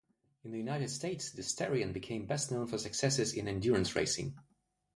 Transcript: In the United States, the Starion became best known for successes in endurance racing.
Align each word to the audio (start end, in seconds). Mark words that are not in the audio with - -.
In 0.43 0.49
the 0.49 0.57
United 0.57 0.89
States, 0.89 1.29
the 1.29 1.43
Starion 1.43 1.93
became 1.93 2.25
best 2.25 2.51
known 2.51 2.65
for 2.65 2.79
successes 2.79 3.33
in 3.35 3.47
endurance 3.47 3.95
racing. 3.95 4.35